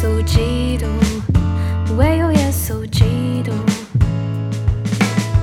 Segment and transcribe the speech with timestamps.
[0.00, 0.86] 稣基督，
[1.96, 3.50] 唯有耶稣基督。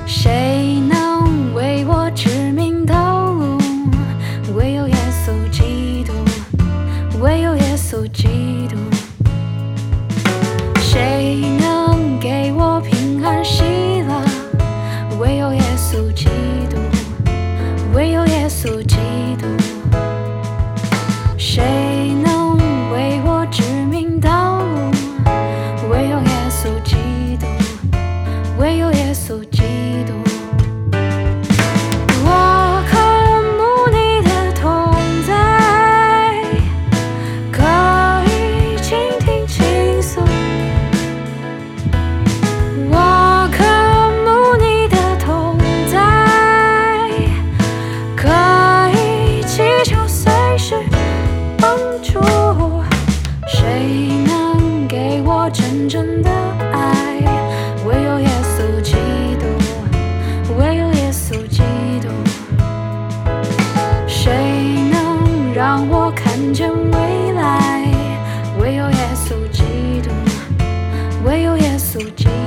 [0.06, 3.58] 谁能为我指明道路？
[4.56, 4.94] 唯有耶
[5.26, 6.14] 稣基督，
[7.20, 8.95] 唯有耶稣基督。
[28.58, 29.62] 唯有耶稣基
[30.06, 30.14] 督。
[32.24, 32.96] 我渴
[33.56, 33.58] 慕
[33.92, 34.64] 你的同
[35.26, 35.30] 在，
[37.52, 37.62] 可
[38.26, 40.20] 以倾听倾诉。
[42.90, 43.62] 我渴
[44.24, 45.58] 慕你的同
[45.92, 45.94] 在，
[48.16, 48.24] 可
[48.98, 50.74] 以祈求随时
[51.58, 52.20] 帮助。
[53.46, 53.62] 谁
[54.26, 56.30] 能给我真正的
[66.46, 67.92] 看见未来？
[68.60, 69.64] 唯有耶稣基
[70.00, 70.10] 督，
[71.24, 72.45] 唯有耶稣基督。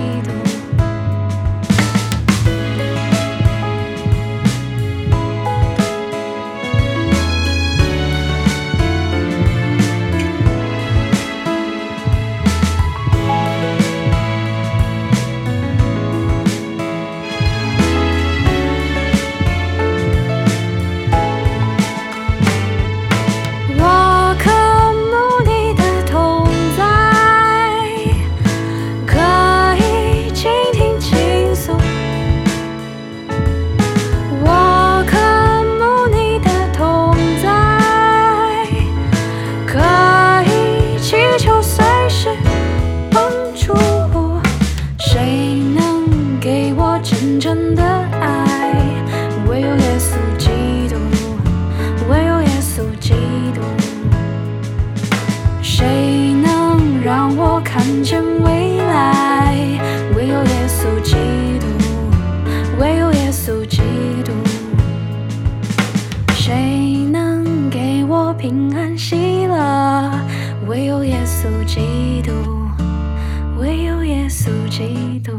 [57.30, 59.54] 让我看见未来？
[60.16, 61.14] 唯有耶稣基
[61.60, 61.68] 督，
[62.80, 63.82] 唯有耶稣基
[64.26, 64.32] 督，
[66.34, 70.12] 谁能给我平安喜乐？
[70.68, 72.32] 唯有耶稣基督，
[73.60, 75.38] 唯有耶稣基督。